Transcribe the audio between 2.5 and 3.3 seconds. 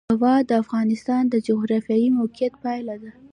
پایله ده.